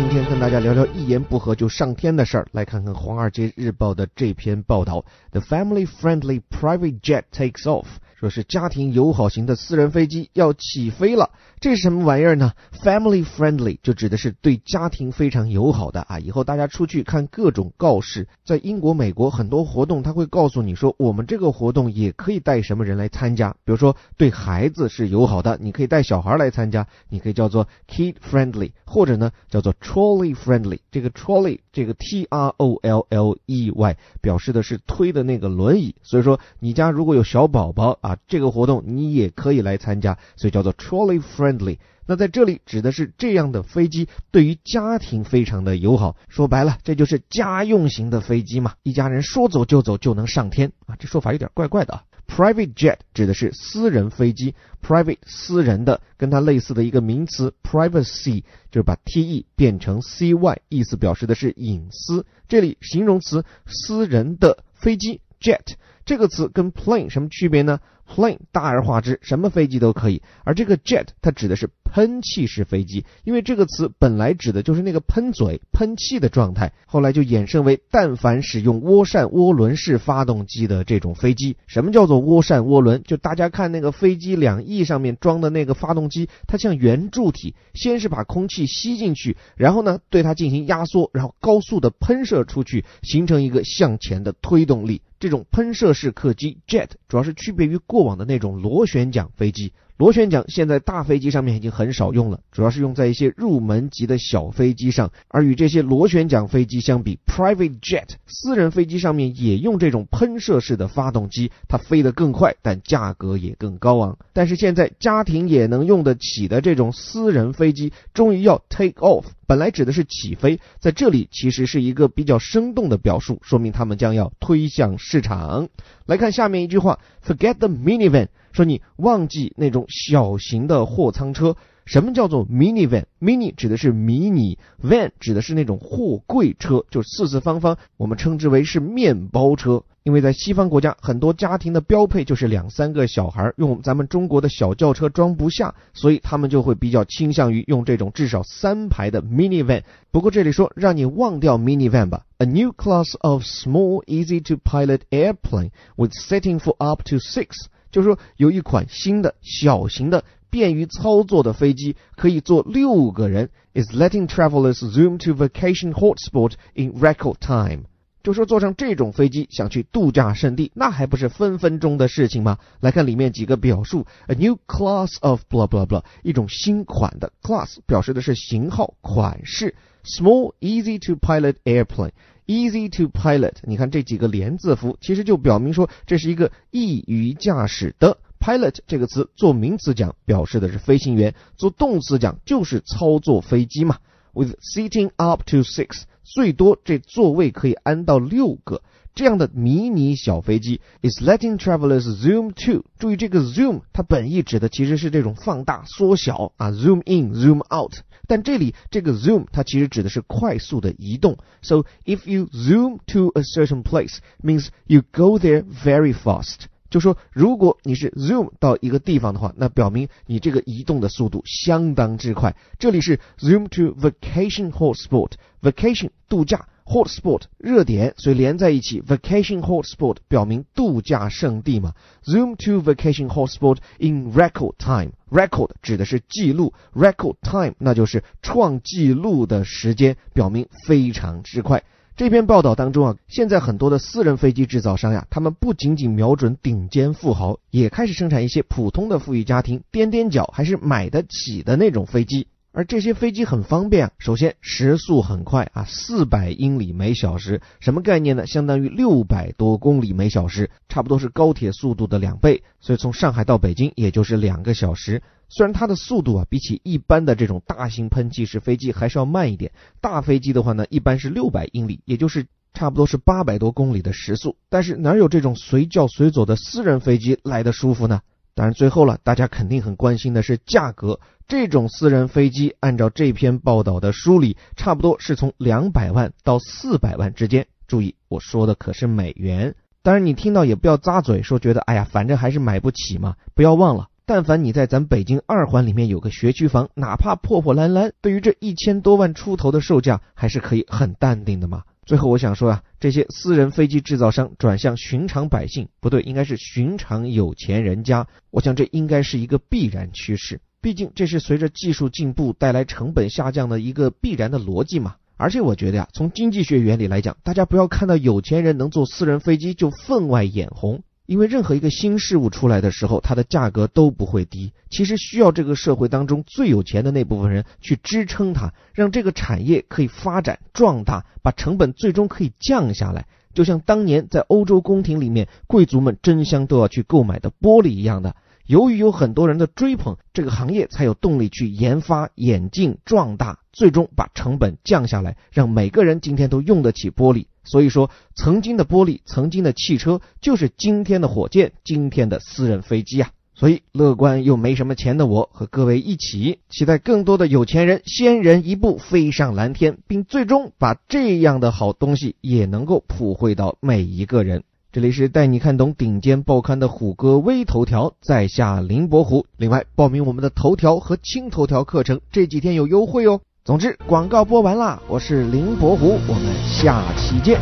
[0.00, 2.46] 今天跟大家聊聊一言不合就上天的事儿。
[2.52, 7.84] 来看看《华尔街日报》的这篇报道：The family-friendly private jet takes off。
[8.20, 16.18] 说是家庭友好型的私人飞机要起飞了，这是什么玩意儿呢？Family friendly 就指的是对家庭非常友好的啊。
[16.18, 23.56] 以后大家出去看各种告示，在英国、美国很多活动，他会告诉你说，我们这个活动也可以带什么人来参加。
[23.64, 30.80] 比如说对孩子是友好的，你可以带小孩来参加，你可以叫做 kid friendly，或者呢叫做 trolley friendly。
[30.90, 35.94] 这个 trolley 这个 T R O L L E Y 表示的是推的那个轮椅。
[36.02, 38.09] 所以说你家如果有小宝宝啊。
[38.10, 41.78] 啊，这个活动你也可以来参加，所以叫做 trolley friendly。
[42.06, 46.16] 那在这里指的是这样的飞机对于家庭非常的友好。
[46.28, 50.96] 说白了，这就是家用型的飞机嘛，一家人说走就走就能上天啊。
[50.96, 52.04] 这说法有点怪怪的啊。
[52.26, 62.26] Private jet 指的是私人飞机，private 私人的，跟它类似的一个名词 privacy 就是把 T E 变成 C Y，意思表示的是隐私。
[62.48, 65.74] 这里形容词私人的飞机 jet。
[66.10, 67.78] 这个词跟 plane 什么区别呢
[68.12, 81.56] ？plane 大而化之，什么飞机都可以，而这个 jet 它指的是喷气式飞机，因为这个词本来指的就是那个喷嘴、喷气的状态，后来就衍生为但凡使用涡扇涡轮式发动机的这种飞机。
[81.68, 83.04] 什么叫做涡扇涡轮？
[83.04, 95.02] 就大家看那个飞机两翼上面装的那个发动机，它像圆柱体，先是把空气吸进去，然后呢对它进行压缩，然后高速的喷射出去，形成一个向前的推动力。
[95.20, 99.74] 这种喷射式客机 jet 主要是区别于过往的那种螺旋桨飞机。
[100.00, 105.12] 螺旋桨现在大飞机上面已经很少用了，主要是用在一些入门级的小飞机上。
[105.28, 114.16] 而与这些螺旋桨飞机相比，private jet 私人飞机上面也用这种喷射式的发动机，它飞得更快，但价格也更高昂。
[114.32, 125.68] 但是现在家庭也能用得起的这种私人飞机终于要 take off，本来指的是起飞，在这里其实是一个比较生动的表述，说明他们将要推向市场。
[126.06, 128.28] 来看下面一句话：Forget the minivan。
[128.52, 131.56] 说你忘记那种小型的货仓车。
[131.86, 139.82] 什么叫做 minivan？mini 指的是迷你，van 指的是那种货柜车，就四四方方，我们称之为是面包车。
[140.04, 149.82] 因为在西方国家，很多家庭的标配就是两三个小孩，用咱们中国的小轿车装不下，所以他们就会比较倾向于用这种至少三排的 minivan。
[150.12, 157.16] 不过这里说让你忘掉 minivan 吧，a new class of small, easy to pilot airplane with seating for up to
[157.16, 157.48] six。
[157.90, 163.50] 就是说，有一款新的小型的、便于操作的飞机，可以坐六个人。
[163.72, 167.84] Is letting travelers zoom to vacation hotspot in record time。
[168.24, 172.58] 就说坐上这种飞机想去度假胜地，那还不是分分钟的事情吗？
[172.80, 179.76] 来看里面几个表述：a new class of blah blah blah，一种新款的 class 表示的是型号、款式。
[180.02, 182.10] Small, easy to pilot airplane.
[182.50, 188.18] Easy to pilot，你看这几个连字符，其实就表明说这是一个易于驾驶的。
[188.40, 193.98] Pilot 这个词做名词讲，表示的是飞行员；做动词讲，就是操作飞机嘛。
[194.32, 198.82] With seating up to six，最多这座位可以安到六个。
[199.14, 202.84] 这样的迷你小飞机 is letting travelers zoom to。
[202.98, 207.92] 注意这个 zoom，它本意指的其实是这种放大、缩小啊，zoom in、zoom out。
[208.26, 211.36] 但这里这个 zoom 它其实指的是快速的移动。
[211.62, 216.66] So if you zoom to a certain place, means you go there very fast。
[216.88, 222.56] 就说如果你是 zoom 到一个地方的话，那表明你这个移动的速度相当之快。
[222.78, 226.68] 这里是 zoom to vacation hotspot，vacation 度假。
[226.90, 229.00] Hotspot 热点，所以连在一起。
[229.00, 231.94] Vacation hotspot 表明度假胜地嘛。
[232.24, 235.12] Zoom to vacation hotspot in record time。
[235.30, 241.84] Record 指的是记录，record time 那就是创纪录的时间，表明非常之快。
[242.16, 252.48] 这篇报道当中啊，现在很多的私人飞机制造商呀，他们不仅仅瞄准顶尖富豪，也开始生产一些普通的富裕家庭踮踮脚还是买得起的那种飞机。
[252.72, 258.46] 而这些飞机很方便啊，首先时速很快啊，四百英里每小时，什么概念呢？
[258.46, 262.62] 相当于六百多公里每小时，差不多是高铁速度的两倍。
[262.80, 265.22] 所以从上海到北京也就是两个小时。
[265.48, 269.72] 虽然它的速度啊，比起一般的这种大型喷气式飞机还是要慢一点。
[270.00, 274.56] 大飞机的话呢，一般是六百英里，也就是差不多是八百多公里的时速。
[274.68, 278.20] 但是哪有这种随叫随走的私人飞机来的舒服呢？
[278.60, 281.18] 当然，最后了，大家肯定很关心的是价格。
[281.48, 287.66] 这种私人飞机，按照这篇报道的梳理，差不多是从两百万到四百万之间。
[287.88, 289.74] 注意，我说的可是美元。
[290.02, 293.36] 当然，你听到也不要咂嘴，说觉得哎呀，反正还是买不起嘛。
[293.54, 294.08] 不要忘了。
[294.26, 301.84] 但凡你在咱北京二环里面有个学区房，哪怕破破烂烂，对于这一千多万出头的售价，还是可以很淡定的嘛。
[302.06, 308.26] 最后我想说啊，这些私人飞机制造商转向寻常百姓，不对，应该是寻常有钱人家。
[308.50, 315.16] 我想这应该是一个必然趋势，毕竟这是随着技术进步带来成本下降的一个必然的逻辑嘛。
[315.36, 321.02] 而且我觉得呀，从经济学原理来讲，大家不要看到有钱人能坐私人飞机就分外眼红。
[321.30, 324.72] 因为任何一个新事物出来的时候，它的价格都不会低。
[324.90, 333.26] 其实需要这个社会当中最有钱的那部分人去支撑它，让这个产业可以发展壮大，把成本最终可以降下来。
[333.54, 338.34] 就像当年在欧洲宫廷里面，贵族们争相都要去购买的玻璃一样的。
[338.66, 347.46] 由于有很多人的追捧，这个行业才有动力去研发、演进、壮大，最终把成本降下来，让每个人今天都用得起玻璃。
[347.64, 353.30] 所以说，曾经的玻璃，曾经的汽车，就是今天的火箭，今天的私人飞机啊！
[353.54, 364.62] 所以，乐观又没什么钱的我和各位一起，期待更多的有钱人先人一步飞上蓝天，并最终把这样的好东西也能够普惠到每一个人。
[364.92, 369.46] 这里是带你看懂顶尖报刊的虎哥微头条，在下林伯虎。
[369.56, 373.40] 另外，报名我们的头条和轻头条课程，这几天有优惠哦。
[373.64, 377.60] 总之，广告播完啦，我是林伯虎，我们下期见。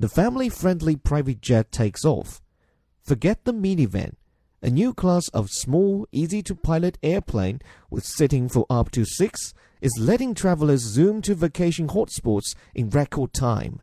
[0.00, 2.38] The family-friendly private jet takes off.
[3.06, 4.14] Forget the minivan.
[4.66, 10.34] A new class of small, easy-to-pilot airplane with seating for up to six is letting
[10.34, 13.80] travelers zoom to vacation hotspots in record time.